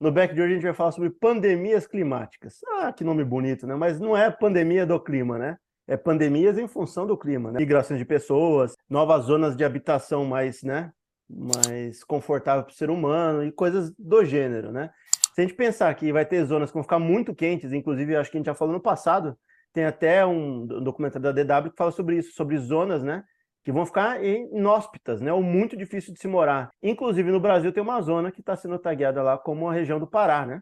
[0.00, 2.60] No back de hoje a gente vai falar sobre pandemias climáticas.
[2.78, 3.74] Ah, que nome bonito, né?
[3.74, 5.58] Mas não é pandemia do clima, né?
[5.86, 7.58] É pandemias em função do clima, né?
[7.58, 10.90] Migrações de pessoas, novas zonas de habitação mais, né?
[11.28, 14.90] Mais confortável para o ser humano e coisas do gênero, né?
[15.34, 18.30] Se a gente pensar que vai ter zonas que vão ficar muito quentes, inclusive acho
[18.30, 19.36] que a gente já falou no passado,
[19.70, 23.22] tem até um documentário da DW que fala sobre isso, sobre zonas, né?
[23.70, 26.70] Que vão ficar inóspitas, né, ou muito difícil de se morar.
[26.82, 30.08] Inclusive no Brasil tem uma zona que está sendo tagueada lá como a região do
[30.08, 30.60] Pará, né,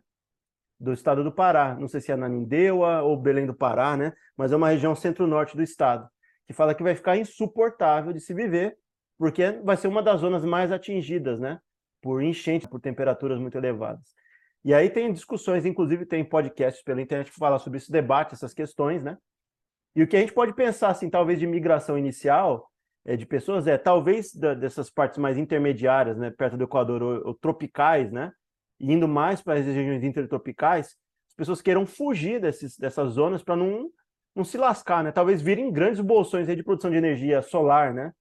[0.79, 1.75] do estado do Pará.
[1.75, 5.57] Não sei se é Nanindeua ou Belém do Pará, né, mas é uma região centro-norte
[5.57, 6.07] do estado,
[6.47, 8.77] que fala que vai ficar insuportável de se viver,
[9.16, 11.59] porque vai ser uma das zonas mais atingidas, né,
[12.02, 14.15] por enchentes, por temperaturas muito elevadas.
[14.63, 18.52] E aí tem discussões, inclusive tem podcasts pela internet que falam sobre esse debate, essas
[18.52, 19.16] questões, né?
[19.97, 22.68] E o que a gente pode pensar, assim, talvez de migração inicial,
[23.17, 27.35] de pessoas é talvez da, dessas partes mais intermediárias, né, perto do Equador, ou, ou
[27.35, 28.32] tropicais, né,
[28.79, 30.88] indo mais para as regiões intertropicais,
[31.29, 33.88] as pessoas queiram fugir desses, dessas zonas para não,
[34.35, 38.13] não se lascar, né, talvez virem grandes bolsões de produção de energia solar, né,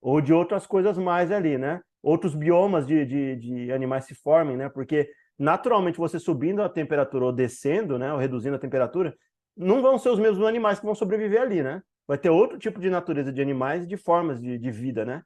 [0.00, 4.56] ou de outras coisas mais ali, né, outros biomas de, de, de animais se formem,
[4.56, 9.14] né, porque naturalmente você subindo a temperatura ou descendo, né, ou reduzindo a temperatura,
[9.56, 11.82] não vão ser os mesmos animais que vão sobreviver ali, né?
[12.10, 15.22] Vai ter outro tipo de natureza de animais e de formas de, de vida, né?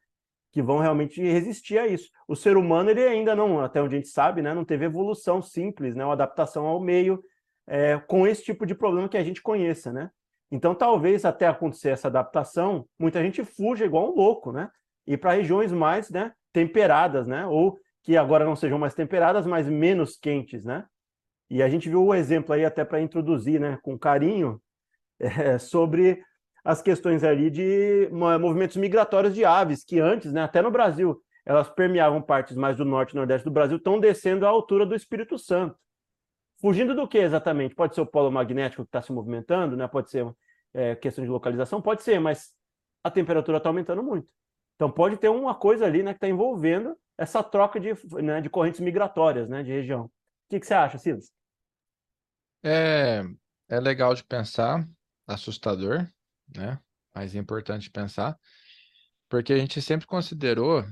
[0.52, 2.10] Que vão realmente resistir a isso.
[2.28, 4.52] O ser humano, ele ainda não, até onde a gente sabe, né?
[4.52, 6.04] Não teve evolução simples, né?
[6.04, 7.24] Uma adaptação ao meio
[7.66, 10.10] é, com esse tipo de problema que a gente conheça, né?
[10.50, 14.68] Então, talvez até acontecer essa adaptação, muita gente fuja igual um louco, né?
[15.06, 16.34] E para regiões mais, né?
[16.52, 17.46] Temperadas, né?
[17.46, 20.84] Ou que agora não sejam mais temperadas, mas menos quentes, né?
[21.48, 23.78] E a gente viu o exemplo aí até para introduzir, né?
[23.82, 24.60] Com carinho,
[25.18, 26.22] é, sobre
[26.64, 31.68] as questões ali de movimentos migratórios de aves, que antes, né, até no Brasil, elas
[31.68, 35.38] permeavam partes mais do norte e nordeste do Brasil, estão descendo à altura do Espírito
[35.38, 35.78] Santo.
[36.60, 37.74] Fugindo do que exatamente?
[37.74, 39.86] Pode ser o polo magnético que está se movimentando, né?
[39.86, 40.26] pode ser
[40.72, 42.54] é, questão de localização, pode ser, mas
[43.02, 44.26] a temperatura está aumentando muito.
[44.76, 47.90] Então pode ter uma coisa ali né, que está envolvendo essa troca de,
[48.22, 50.06] né, de correntes migratórias né, de região.
[50.06, 50.10] O
[50.48, 51.30] que, que você acha, Silas?
[52.62, 53.22] É,
[53.68, 54.88] é legal de pensar,
[55.26, 56.08] assustador,
[56.56, 56.78] né?
[57.14, 58.38] Mas é importante pensar,
[59.28, 60.84] porque a gente sempre considerou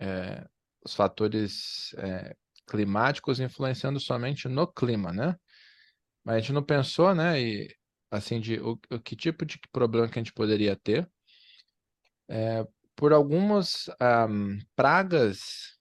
[0.00, 0.46] é,
[0.84, 2.36] os fatores é,
[2.66, 5.36] climáticos influenciando somente no clima, né?
[6.24, 7.40] Mas a gente não pensou, né?
[7.40, 7.76] E
[8.10, 11.08] assim de o, o que tipo de problema que a gente poderia ter
[12.28, 13.88] é, por algumas
[14.28, 15.78] um, pragas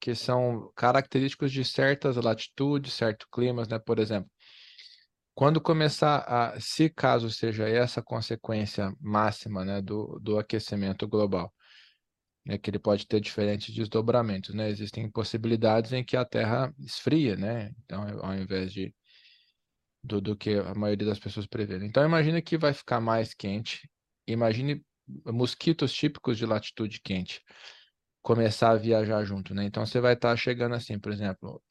[0.00, 3.78] que são característicos de certas latitudes, certos climas, né?
[3.78, 4.30] Por exemplo,
[5.34, 11.52] quando começar a, se caso seja essa consequência máxima né, do, do aquecimento global,
[12.48, 14.68] é que ele pode ter diferentes desdobramentos, né?
[14.68, 17.72] Existem possibilidades em que a Terra esfria, né?
[17.84, 18.92] Então, ao invés de
[20.02, 21.76] do, do que a maioria das pessoas prevê.
[21.86, 23.88] Então, imagine que vai ficar mais quente.
[24.26, 24.84] Imagine
[25.26, 27.40] mosquitos típicos de latitude quente
[28.20, 29.64] começar a viajar junto, né?
[29.64, 31.62] Então, você vai estar chegando assim, por exemplo,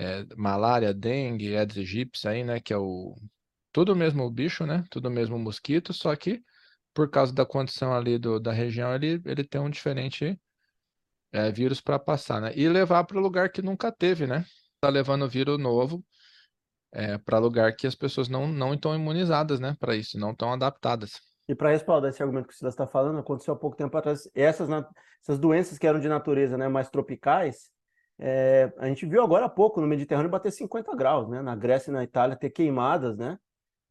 [0.00, 3.14] é, malária, dengue, Aedes aegypti aí, né, que é o
[3.70, 6.42] tudo mesmo bicho, né, tudo mesmo mosquito, só que
[6.94, 10.40] por causa da condição ali do, da região, ele, ele tem um diferente
[11.30, 14.46] é, vírus para passar, né, e levar para o lugar que nunca teve, né,
[14.80, 16.02] tá levando vírus novo
[16.92, 20.50] é, para lugar que as pessoas não, não estão imunizadas, né, para isso, não estão
[20.50, 21.20] adaptadas.
[21.46, 24.28] E para respaldar esse argumento que o Silas está falando, aconteceu há pouco tempo atrás,
[24.34, 24.68] essas,
[25.20, 27.70] essas doenças que eram de natureza né, mais tropicais,
[28.22, 31.40] é, a gente viu agora há pouco no Mediterrâneo bater 50 graus, né?
[31.40, 33.38] Na Grécia e na Itália ter queimadas, né?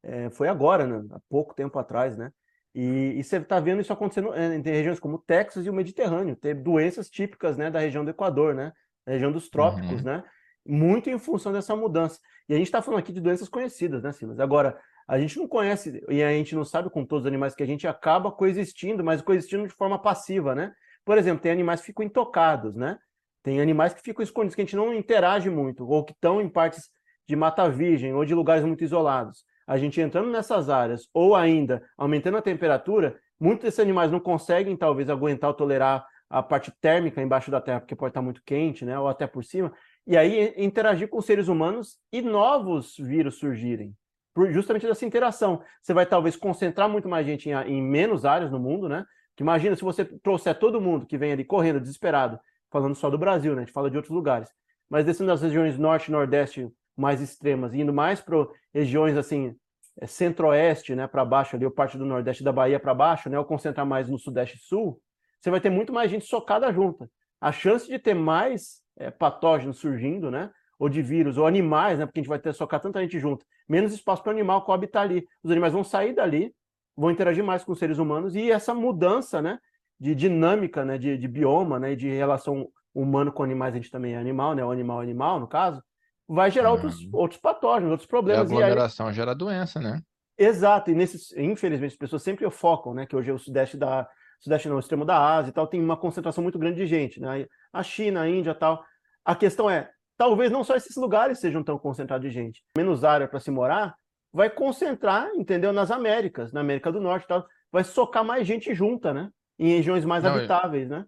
[0.03, 1.03] É, foi agora, né?
[1.12, 2.31] Há pouco tempo atrás, né?
[2.75, 5.73] E, e você está vendo isso acontecendo é, em regiões como o Texas e o
[5.73, 8.72] Mediterrâneo, ter doenças típicas, né, da região do Equador, né?
[9.03, 10.03] Da região dos trópicos, uhum.
[10.03, 10.23] né?
[10.63, 12.19] Muito em função dessa mudança.
[12.47, 14.39] E a gente está falando aqui de doenças conhecidas, né, Silas?
[14.39, 17.63] Agora, a gente não conhece e a gente não sabe com todos os animais que
[17.63, 20.72] a gente acaba coexistindo, mas coexistindo de forma passiva, né?
[21.03, 23.00] Por exemplo, tem animais que ficam intocados, né?
[23.44, 26.50] Tem animais que ficam escondidos, que a gente não interage muito, ou que estão em
[26.50, 26.89] partes
[27.27, 29.44] de mata virgem, ou de lugares muito isolados.
[29.65, 34.75] A gente entrando nessas áreas, ou ainda aumentando a temperatura, muitos desses animais não conseguem,
[34.75, 38.86] talvez, aguentar ou tolerar a parte térmica embaixo da terra, porque pode estar muito quente,
[38.86, 39.00] né?
[39.00, 39.74] ou até por cima,
[40.06, 43.95] e aí interagir com seres humanos e novos vírus surgirem.
[44.33, 45.62] Por justamente dessa interação.
[45.81, 49.06] Você vai talvez concentrar muito mais gente em, em menos áreas no mundo, né?
[49.36, 52.39] Que imagina se você trouxer todo mundo que vem ali correndo, desesperado,
[52.71, 53.62] falando só do Brasil, né?
[53.62, 54.50] A gente fala de outros lugares.
[54.89, 59.56] Mas descendo das regiões norte e nordeste mais extremas, indo mais para regiões assim,
[60.00, 63.38] é, centro-oeste, né, para baixo ali, ou parte do nordeste da Bahia para baixo, né,
[63.38, 65.00] ou concentrar mais no sudeste e sul,
[65.39, 67.10] você vai ter muito mais gente socada junta.
[67.39, 72.06] A chance de ter mais é, patógenos surgindo, né, ou de vírus, ou animais, né?
[72.06, 75.04] Porque a gente vai ter socar tanta gente junto, menos espaço para o animal coabitar
[75.04, 75.27] ali.
[75.44, 76.56] Os animais vão sair dali,
[76.95, 79.60] vão interagir mais com os seres humanos, e essa mudança, né?
[80.00, 80.98] De dinâmica, né?
[80.98, 81.96] De, de bioma, né?
[81.96, 84.63] De relação humano com animais, a gente também é animal, né?
[84.63, 85.84] O animal é animal, no caso,
[86.28, 86.75] vai gerar uhum.
[86.75, 88.50] outros, outros patógenos, outros problemas.
[88.50, 89.16] E a aglomeração e aí...
[89.16, 90.01] gera doença, né?
[90.38, 93.06] Exato, e nesses, infelizmente, as pessoas sempre focam, né?
[93.06, 94.07] Que hoje é o sudeste da.
[94.40, 97.19] Sudeste não, o extremo da Ásia e tal, tem uma concentração muito grande de gente,
[97.19, 97.46] né?
[97.74, 98.81] A China, a Índia e tal.
[99.25, 102.63] A questão é, talvez não só esses lugares sejam tão concentrados de gente.
[102.78, 103.94] Menos área para se morar,
[104.31, 105.74] vai concentrar, entendeu?
[105.74, 107.46] Nas Américas, na América do Norte e tal.
[107.69, 109.30] Vai socar mais gente junta, né?
[109.59, 111.06] Em regiões mais não, habitáveis, né?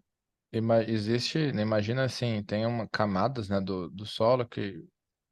[0.88, 4.84] Existe, imagina assim, tem uma camadas, né, do, do solo que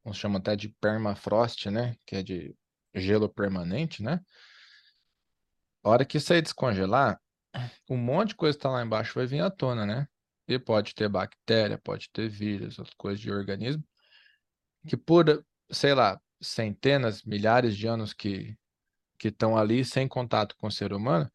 [0.04, 2.56] uns chamam até de permafrost, né, que é de
[2.94, 4.20] gelo permanente, né?
[5.84, 7.20] A hora que isso aí descongelar,
[7.88, 10.08] um monte de coisa que tá lá embaixo vai vir à tona, né?
[10.48, 13.84] E pode ter bactéria, pode ter vírus, outras coisas de organismo,
[14.88, 18.56] que por, sei lá, centenas, milhares de anos que
[19.20, 21.30] que estão ali sem contato com o ser humano,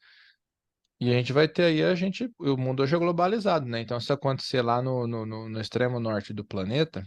[0.99, 3.81] e a gente vai ter aí, a gente, o mundo hoje é globalizado, né?
[3.81, 7.05] Então, se acontecer lá no, no, no extremo norte do planeta,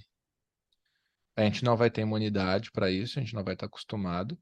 [1.34, 4.38] a gente não vai ter imunidade para isso, a gente não vai estar acostumado.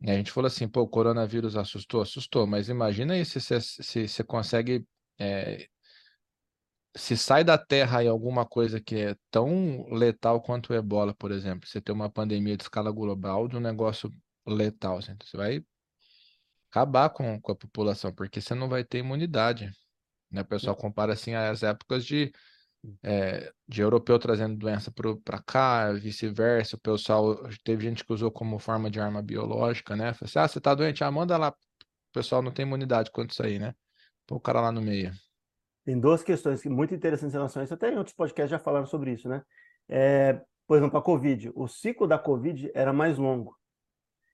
[0.00, 2.00] E a gente falou assim, pô, o coronavírus assustou?
[2.00, 4.86] Assustou, mas imagina aí se você se, se consegue.
[5.18, 5.68] É,
[6.96, 11.30] se sai da Terra aí alguma coisa que é tão letal quanto o ebola, por
[11.30, 14.10] exemplo, você tem uma pandemia de escala global de um negócio
[14.46, 15.64] letal, assim, você vai
[16.70, 19.72] acabar com, com a população, porque você não vai ter imunidade.
[20.30, 20.42] Né?
[20.42, 22.32] O pessoal compara assim as épocas de,
[23.02, 24.92] é, de europeu trazendo doença
[25.24, 26.76] para cá, vice-versa.
[26.76, 30.14] O pessoal teve gente que usou como forma de arma biológica, né?
[30.14, 31.48] Falei assim, ah, você tá doente, ah, manda lá.
[31.48, 33.74] O pessoal não tem imunidade quanto isso aí, né?
[34.26, 35.12] Põe o cara lá no meio.
[35.84, 37.74] Tem duas questões muito interessantes em relação a isso.
[37.74, 39.42] Até em outros podcasts já falaram sobre isso, né?
[39.88, 41.50] É, por exemplo, a Covid.
[41.54, 43.59] O ciclo da Covid era mais longo.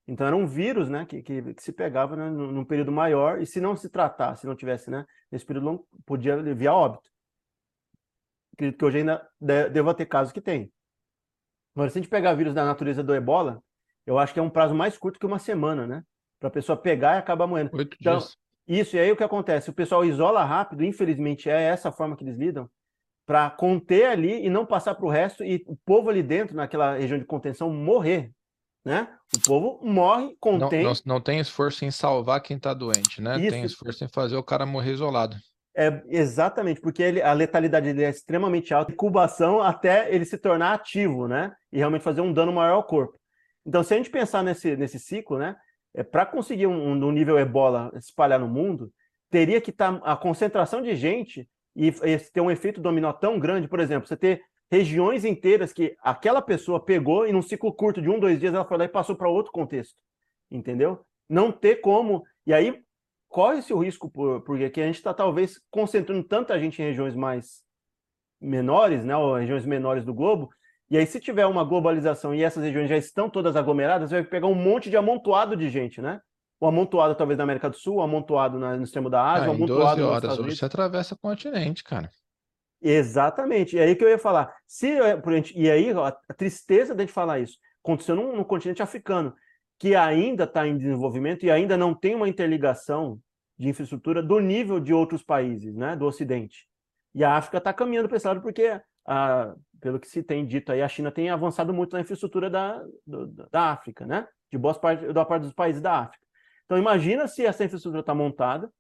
[0.07, 3.47] Então era um vírus, né, que, que, que se pegava né, num período maior e
[3.47, 7.11] se não se tratasse, se não tivesse, né, nesse período longo, podia vir a óbito.
[8.55, 10.73] Acredito que hoje ainda deva ter casos que tem.
[11.75, 13.63] Agora, se a gente pegar vírus da natureza do ebola,
[14.07, 16.03] eu acho que é um prazo mais curto que uma semana, né?
[16.39, 17.77] Para a pessoa pegar e acabar morrendo.
[17.77, 18.37] Oito então, dias.
[18.67, 19.69] Isso, e aí o que acontece?
[19.69, 22.71] O pessoal isola rápido, infelizmente é essa forma que eles lidam,
[23.27, 26.95] para conter ali e não passar para o resto e o povo ali dentro, naquela
[26.97, 28.33] região de contenção, morrer
[28.87, 29.09] né?
[29.37, 30.85] O povo morre, contém.
[30.85, 33.37] Não, não, não tem esforço em salvar quem está doente, né?
[33.41, 33.51] Isso.
[33.51, 35.37] Tem esforço em fazer o cara morrer isolado.
[35.77, 40.73] É, exatamente, porque ele, a letalidade dele é extremamente alta, incubação até ele se tornar
[40.73, 41.53] ativo, né?
[41.73, 43.19] E realmente fazer um dano maior ao corpo.
[43.67, 45.57] Então, se a gente pensar nesse, nesse ciclo, né?
[45.93, 48.93] É, Para conseguir um, um nível ebola espalhar no mundo,
[49.33, 53.37] teria que estar tá a concentração de gente e, e ter um efeito dominó tão
[53.37, 58.03] grande, por exemplo, você ter regiões inteiras que aquela pessoa pegou e num ciclo curto
[58.03, 59.95] de um, dois dias ela foi lá e passou para outro contexto,
[60.51, 61.05] entendeu?
[61.29, 62.25] Não ter como.
[62.47, 62.83] E aí
[63.29, 67.15] corre-se o risco, por, porque aqui a gente está talvez concentrando tanta gente em regiões
[67.15, 67.63] mais
[68.41, 70.51] menores, né, ou regiões menores do globo,
[70.91, 74.47] e aí se tiver uma globalização e essas regiões já estão todas aglomeradas, vai pegar
[74.47, 76.21] um monte de amontoado de gente, né?
[76.61, 79.55] O amontoado talvez na América do Sul, o amontoado no extremo da Ásia, ah, o
[79.55, 82.09] amontoado em 12 horas, você atravessa o continente, cara.
[82.81, 83.77] Exatamente.
[83.77, 84.55] E aí que eu ia falar.
[84.67, 85.21] Se, eh,
[85.55, 89.33] e aí a tristeza de falar isso aconteceu no, continente africano,
[89.79, 93.21] que ainda está em desenvolvimento e ainda não tem uma interligação
[93.57, 96.67] de infraestrutura do nível de outros países, né, do Ocidente.
[97.15, 100.73] E a África está caminhando para esse lado porque, a, pelo que se tem dito
[100.73, 104.75] aí, a China tem avançado muito na infraestrutura da, do, da África, né, de boa
[104.75, 106.27] parte, da parte dos países da África.
[106.65, 108.71] Então imagina se essa infraestrutura está montada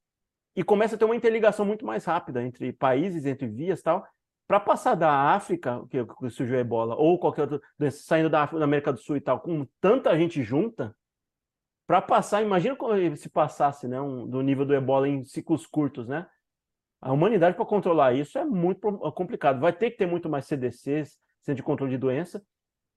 [0.57, 4.09] e começa a ter uma interligação muito mais rápida entre países, entre vias tal,
[4.49, 8.43] para passar da África, que, que surgiu a ebola, ou qualquer outra doença, saindo da,
[8.43, 10.97] África, da América do Sul e tal, com tanta gente junta,
[11.87, 12.77] para passar, imagina
[13.17, 16.27] se passasse né, um, do nível do ebola em ciclos curtos, né?
[17.01, 18.81] A humanidade para controlar isso é muito
[19.13, 19.61] complicado.
[19.61, 22.43] Vai ter que ter muito mais CDCs, Centro de Controle de Doença,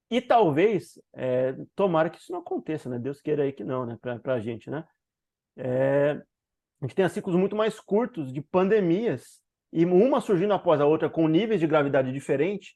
[0.10, 2.98] e talvez, é, tomara que isso não aconteça, né?
[2.98, 3.98] Deus queira aí que não, né?
[4.02, 4.84] Para a gente, né?
[5.56, 6.20] É,
[6.82, 11.10] a gente tem ciclos muito mais curtos de pandemias, e uma surgindo após a outra
[11.10, 12.74] com níveis de gravidade diferentes,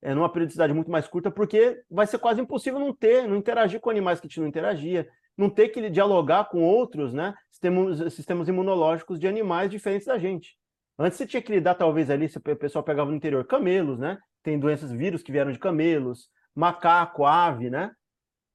[0.00, 3.80] é, numa periodicidade muito mais curta, porque vai ser quase impossível não ter, não interagir
[3.80, 8.14] com animais que a gente não interagia, não ter que dialogar com outros né, sistemas,
[8.14, 10.56] sistemas imunológicos de animais diferentes da gente.
[10.98, 14.18] Antes você tinha que lidar, talvez, ali, se o pessoal pegava no interior, camelos, né?
[14.42, 17.90] Tem doenças, vírus que vieram de camelos, macaco, ave, né?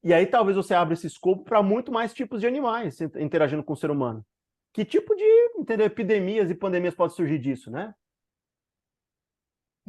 [0.04, 3.72] E aí talvez você abra esse escopo para muito mais tipos de animais interagindo com
[3.72, 4.24] o ser humano
[4.72, 5.24] que tipo de
[5.56, 7.94] entendeu, epidemias e pandemias pode surgir disso, né?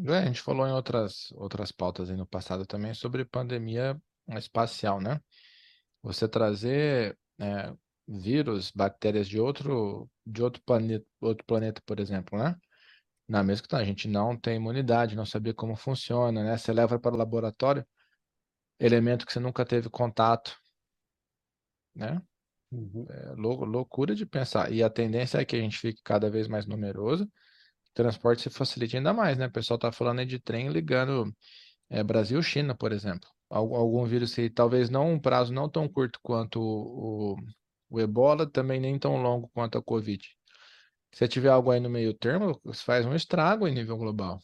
[0.07, 5.01] É, a gente falou em outras, outras pautas aí no passado também sobre pandemia espacial,
[5.01, 5.19] né?
[6.01, 7.73] Você trazer é,
[8.07, 12.55] vírus, bactérias de outro, de outro planeta, outro planeta, por exemplo, né?
[13.27, 16.57] Na mesma que a gente não tem imunidade, não sabia como funciona, né?
[16.57, 17.85] Você leva para o laboratório
[18.79, 20.57] elemento que você nunca teve contato,
[21.93, 22.21] né?
[22.71, 23.05] Uhum.
[23.09, 24.71] É lou loucura de pensar.
[24.71, 27.27] E a tendência é que a gente fique cada vez mais numeroso,
[27.93, 29.47] transporte se facilite ainda mais, né?
[29.47, 31.33] O pessoal está falando aí de trem ligando
[31.89, 33.27] é, Brasil-China, por exemplo.
[33.49, 37.37] Algum vírus que talvez não um prazo não tão curto quanto o, o,
[37.89, 40.23] o ebola, também nem tão longo quanto a Covid.
[41.11, 44.39] Se tiver algo aí no meio termo, faz um estrago em nível global.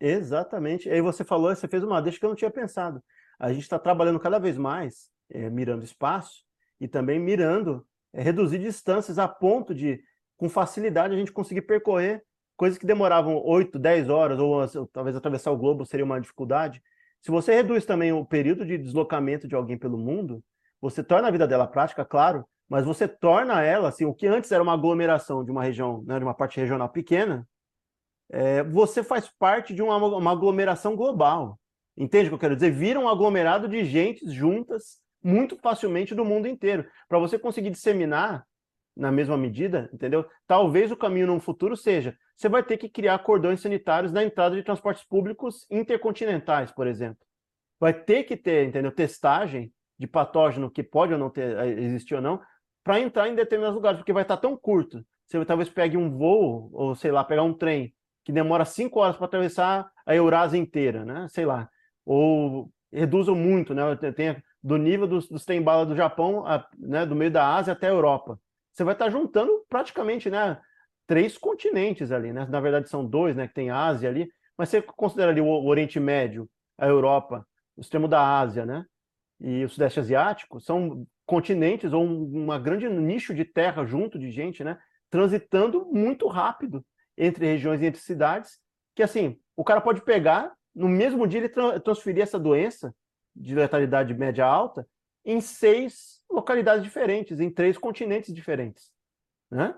[0.00, 0.88] Exatamente.
[0.88, 3.02] Aí você falou, você fez uma deixa que eu não tinha pensado.
[3.38, 6.44] A gente está trabalhando cada vez mais, é, mirando espaço,
[6.80, 10.00] e também mirando é, reduzir distâncias a ponto de,
[10.36, 12.22] com facilidade, a gente conseguir percorrer
[12.56, 16.82] coisas que demoravam 8, 10 horas, ou, talvez atravessar o globo seria uma dificuldade.
[17.22, 20.42] Se você reduz também o período de deslocamento de alguém pelo mundo,
[20.80, 24.52] você torna a vida dela prática, claro, mas você torna ela, assim, o que antes
[24.52, 27.48] era uma aglomeração de uma região, né, de uma parte regional pequena,
[28.30, 31.58] é, você faz parte de uma, uma, aglomeração global.
[31.96, 32.70] Entende o que eu quero dizer?
[32.70, 36.86] Vira um aglomerado de gente juntas muito facilmente do mundo inteiro.
[37.08, 38.44] Para você conseguir disseminar
[38.96, 40.26] na mesma medida, entendeu?
[40.46, 44.56] Talvez o caminho no futuro seja, você vai ter que criar cordões sanitários na entrada
[44.56, 47.24] de transportes públicos intercontinentais, por exemplo.
[47.78, 48.90] Vai ter que ter, entendeu?
[48.90, 52.40] Testagem de patógeno que pode ou não ter, eh, existir ou não,
[52.82, 55.04] para entrar em determinados lugares, porque vai estar tão curto.
[55.26, 57.94] Você talvez pegue um voo, ou sei lá, pegar um trem
[58.24, 61.26] que demora cinco horas para atravessar a Eurásia inteira, né?
[61.30, 61.68] Sei lá.
[62.04, 63.82] Ou reduzam muito, né?
[64.14, 64.36] Tem
[64.68, 67.90] do nível dos, dos trem-bala do Japão, a, né, do meio da Ásia até a
[67.90, 68.38] Europa.
[68.70, 70.60] Você vai estar juntando praticamente, né,
[71.06, 72.46] três continentes ali, né?
[72.50, 75.64] Na verdade são dois, né, que tem a Ásia ali, mas você considera ali o,
[75.64, 76.46] Oriente Médio,
[76.76, 77.46] a Europa,
[77.78, 78.84] o extremo da Ásia, né?
[79.40, 84.62] E o Sudeste Asiático são continentes ou um grande nicho de terra junto de gente,
[84.62, 84.78] né?
[85.08, 86.84] Transitando muito rápido
[87.16, 88.58] entre regiões e entre cidades,
[88.94, 92.94] que assim, o cara pode pegar, no mesmo dia ele tra transferir essa doença
[93.38, 94.86] de letalidade média alta
[95.24, 98.90] em seis localidades diferentes, em três continentes diferentes,
[99.50, 99.74] né?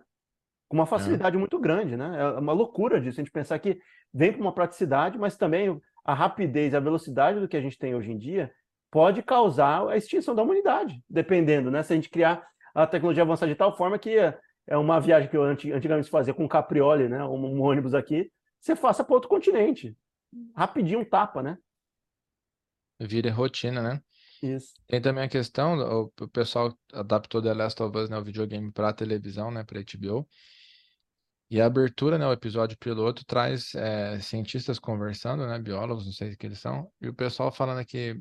[0.68, 1.38] Com uma facilidade é.
[1.38, 2.12] muito grande, né?
[2.18, 3.80] É uma loucura disso, a gente pensar que
[4.12, 7.94] vem com uma praticidade, mas também a rapidez, a velocidade do que a gente tem
[7.94, 8.52] hoje em dia
[8.90, 11.82] pode causar a extinção da humanidade, dependendo, né?
[11.82, 14.16] Se a gente criar a tecnologia avançar de tal forma que
[14.66, 17.24] é uma viagem que eu antigamente fazia com um capriole, né?
[17.24, 19.96] Um, um ônibus aqui, você faça para outro continente.
[20.54, 21.58] Rapidinho tapa, né?
[23.00, 24.02] Vira rotina, né?
[24.42, 24.75] Isso.
[24.87, 25.78] Tem também a questão,
[26.19, 30.26] o, pessoal adaptou The Last of Us, né, o videogame para televisão, né, para HBO.
[31.50, 36.33] E a abertura, né, o episódio piloto traz é, cientistas conversando, né, biólogos, não sei
[36.33, 38.19] o que eles são, e o pessoal falando que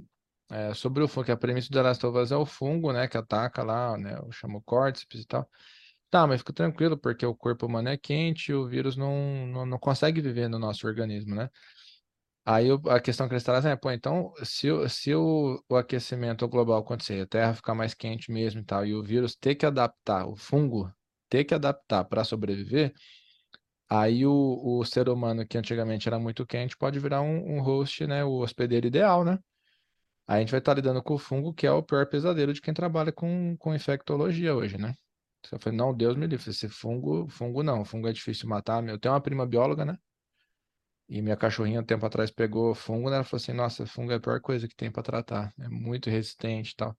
[0.52, 2.92] é, sobre o fungo, que a premissa do The Last of Us é o fungo,
[2.92, 5.50] né, que ataca lá, né, o chamo córtex e tal.
[6.10, 9.66] Tá, mas fica tranquilo, porque o corpo humano é quente e o vírus não, não,
[9.66, 11.52] não consegue viver no nosso organismo, né?
[12.52, 16.80] Aí a questão que eles trazem é, pô, então, se, se o, o aquecimento global
[16.80, 20.28] acontecer, a Terra ficar mais quente mesmo e tal, e o vírus ter que adaptar,
[20.28, 20.92] o fungo
[21.30, 22.92] ter que adaptar para sobreviver,
[23.90, 28.08] aí o, o ser humano que antigamente era muito quente pode virar um, um host,
[28.08, 29.38] né, o hospedeiro ideal, né?
[30.28, 32.62] Aí a gente vai estar lidando com o fungo, que é o pior pesadelo de
[32.62, 34.94] quem trabalha com, com infectologia hoje, né?
[35.46, 38.84] Você fala, não, Deus me livre, esse fungo, fungo não, fungo é difícil matar.
[38.88, 39.98] Eu tenho uma prima bióloga, né?
[41.10, 43.16] E minha cachorrinha, um tempo atrás, pegou fungo, né?
[43.16, 45.52] Ela falou assim, nossa, fungo é a pior coisa que tem para tratar.
[45.60, 46.96] É muito resistente e tal.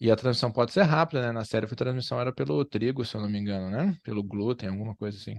[0.00, 1.30] E a transmissão pode ser rápida, né?
[1.30, 3.94] Na série a transmissão era pelo trigo, se eu não me engano, né?
[4.02, 5.38] Pelo glúten, alguma coisa assim.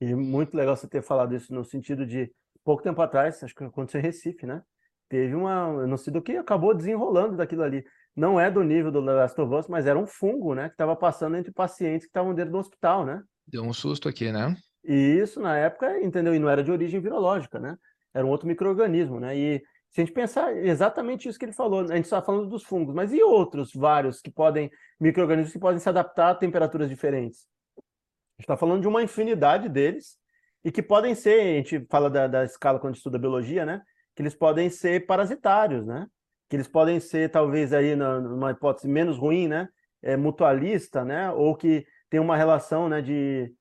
[0.00, 2.30] E muito legal você ter falado isso no sentido de,
[2.64, 4.62] pouco tempo atrás, acho que aconteceu em Recife, né?
[5.08, 7.84] Teve uma, não sei do que, acabou desenrolando daquilo ali
[8.18, 10.68] não é do nível do Last of Us, mas era um fungo, né?
[10.68, 13.22] Que estava passando entre pacientes que estavam dentro do hospital, né?
[13.46, 14.56] Deu um susto aqui, né?
[14.84, 16.34] E isso, na época, entendeu?
[16.34, 17.76] E não era de origem virológica, né?
[18.14, 19.36] Era um outro microorganismo, né?
[19.36, 19.58] E
[19.90, 22.94] se a gente pensar exatamente isso que ele falou, a gente está falando dos fungos,
[22.94, 24.70] mas e outros vários que podem,
[25.00, 27.46] micro-organismos que podem se adaptar a temperaturas diferentes?
[27.76, 30.18] A gente está falando de uma infinidade deles
[30.64, 33.82] e que podem ser, a gente fala da, da escala quando estuda biologia, né?
[34.14, 36.06] Que eles podem ser parasitários, né?
[36.48, 39.68] que eles podem ser, talvez, aí, numa hipótese menos ruim, né?
[40.00, 41.30] É, mutualista, né?
[41.32, 43.52] Ou que tem uma relação né, de,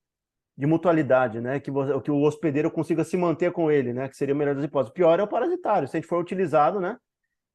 [0.58, 1.60] de mutualidade, né?
[1.60, 4.10] Que, você, que o hospedeiro consiga se manter com ele, né?
[4.10, 4.92] Que seria a melhor das hipóteses.
[4.92, 6.98] O pior é o parasitário, se a gente for utilizado, né?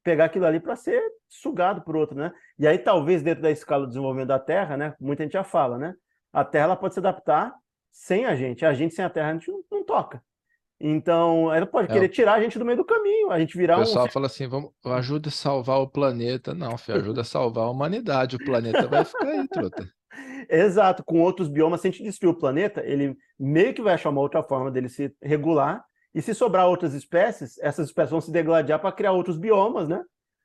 [0.04, 2.32] Pegar aquilo ali para ser sugado por outro, né?
[2.58, 4.94] E aí, talvez, dentro da escala do desenvolvimento da Terra, né?
[5.00, 5.94] Muita gente já fala, né?
[6.32, 7.52] A Terra ela pode se adaptar
[7.90, 8.64] sem a gente.
[8.64, 10.22] A gente sem a Terra a gente não, não toca.
[10.80, 13.56] Então, ela pode É, querer o tirar a gente do meio do caminho, a gente
[13.56, 16.54] virar um pessoal fala assim, vamos, ajuda a salvar o planeta.
[16.54, 18.34] Não, filho, ajuda a salvar a humanidade.
[18.34, 19.88] O planeta vai ficar aí, truta.
[20.48, 24.10] Exato, com outros biomas, se a gente destruir o planeta, ele meio que vai achar
[24.10, 25.84] uma outra forma dele se regular,
[26.14, 30.02] e se sobrar outras espécies, essas espécies vão se degladiar para criar outros biomas, né?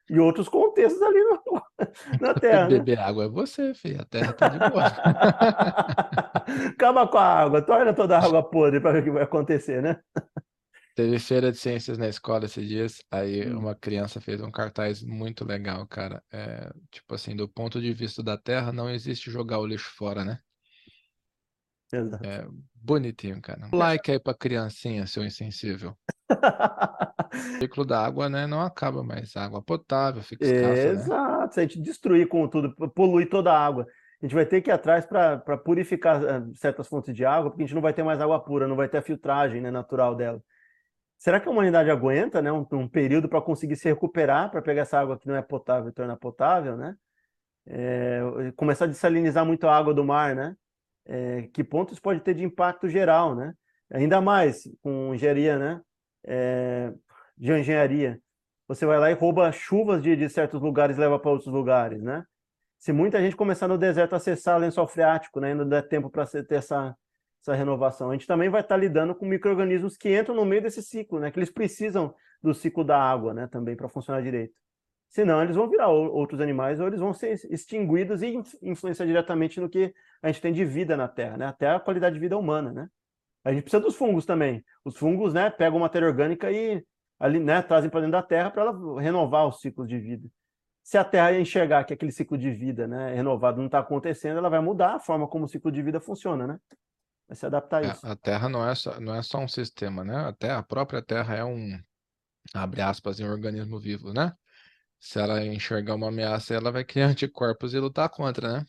[0.09, 1.61] E outros contextos ali no-
[2.21, 2.79] na Terra, né?
[2.79, 3.99] Beber água é você, filho.
[4.01, 4.83] A terra tá de boa.
[6.71, 9.81] Acaba com a água, torna toda a água podre para ver o que vai acontecer,
[9.81, 9.99] né?
[10.97, 13.59] Teve feira de ciências na escola esses dias, aí Hum.
[13.59, 16.23] uma criança fez um cartaz muito legal, cara.
[16.33, 20.25] É, tipo assim, do ponto de vista da Terra, não existe jogar o lixo fora,
[20.25, 20.39] né?
[21.93, 22.25] Exato.
[22.25, 23.69] É bonitinho, cara.
[23.71, 25.91] Like aí pra criancinha, seu insensível.
[25.91, 25.95] O
[27.59, 29.35] ciclo da água, né, não acaba mais.
[29.35, 30.99] Água potável fica escassa, né?
[30.99, 33.85] Exato, se a gente destruir com tudo, poluir toda a água,
[34.19, 37.61] a gente vai ter que ir atrás para purificar eh, certas fontes de água, porque
[37.61, 40.15] a gente não vai ter mais água pura, não vai ter a filtragem, né, natural
[40.15, 40.41] dela.
[41.17, 44.83] Será que a humanidade aguenta, né, um, um período para conseguir se recuperar, para pegar
[44.83, 46.95] essa água que não é potável e tornar potável, né?
[47.65, 48.21] É,
[48.55, 50.55] começar a dessalinizar muito a água do mar, né?
[51.05, 53.53] É, que ponto isso pode ter de impacto geral, né?
[53.91, 55.81] Ainda mais com engenharia, né?
[56.25, 56.93] É,
[57.37, 58.21] de engenharia.
[58.67, 62.01] Você vai lá e rouba chuvas de, de certos lugares e leva para outros lugares,
[62.01, 62.23] né?
[62.77, 65.51] Se muita gente começar no deserto a acessar lençol freático, né?
[65.51, 66.95] Ainda der tempo para ter essa,
[67.51, 68.09] essa renovação.
[68.09, 71.31] A gente também vai estar lidando com micro-organismos que entram no meio desse ciclo, né?
[71.31, 73.47] Que eles precisam do ciclo da água, né?
[73.47, 74.53] Também para funcionar direito.
[75.09, 79.05] Senão eles vão virar ou- outros animais ou eles vão ser extinguidos e inf- influenciar
[79.05, 81.45] diretamente no que a gente tem de vida na Terra, né?
[81.47, 82.87] Até a qualidade de vida humana, né?
[83.45, 84.63] A gente precisa dos fungos também.
[84.83, 86.83] Os fungos, né, pegam matéria orgânica e
[87.17, 90.27] ali, né, trazem para dentro da Terra para ela renovar os ciclos de vida.
[90.83, 94.49] Se a Terra enxergar que aquele ciclo de vida, né, renovado não está acontecendo, ela
[94.49, 96.59] vai mudar a forma como o ciclo de vida funciona, né?
[97.27, 98.07] Vai se adaptar a É, isso.
[98.07, 100.15] a Terra não é só, não é só um sistema, né?
[100.15, 101.77] A Terra, a própria Terra é um,
[102.53, 104.31] abre aspas, um organismo vivo, né?
[104.99, 108.65] Se ela enxergar uma ameaça, ela vai criar anticorpos e lutar contra, né?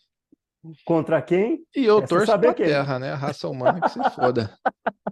[0.85, 1.61] Contra quem?
[1.75, 2.67] E eu se torço pra quem?
[2.67, 3.13] Terra, né?
[3.13, 4.51] A raça humana que se foda.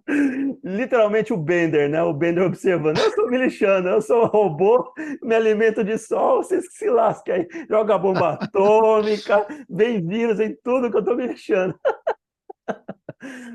[0.65, 2.03] Literalmente o Bender, né?
[2.03, 2.99] O Bender observando.
[2.99, 6.91] Eu sou me lixando, eu sou um robô, me alimento de sol, vocês que se
[6.91, 7.49] lasquem aí.
[7.71, 11.79] Joga bomba atômica, vem vírus em tudo que eu tô me lixando.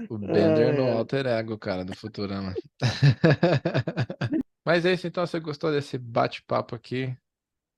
[0.09, 2.53] O Bender no alter ego, cara, do Futurama.
[4.65, 5.25] Mas é isso, então.
[5.25, 7.15] Você gostou desse bate-papo aqui?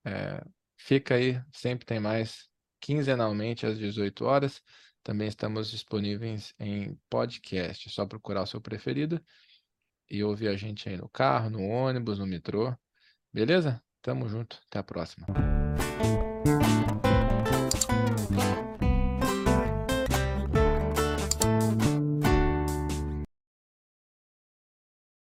[0.06, 0.44] É,
[0.78, 2.50] fica aí, sempre tem mais,
[2.80, 4.62] quinzenalmente às 18 horas.
[5.04, 7.88] Também estamos disponíveis em podcast.
[7.88, 9.22] É só procurar o seu preferido
[10.10, 12.76] e ouvir a gente aí no carro, no ônibus, no metrô.
[13.32, 13.82] Beleza?
[14.02, 14.60] Tamo junto.
[14.70, 15.26] Até a próxima.